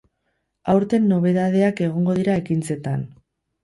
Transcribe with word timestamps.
Aurten 0.73 1.05
nobedadeak 1.13 1.85
egongo 1.91 2.19
dira 2.25 2.43
ekintzetan. 2.45 3.11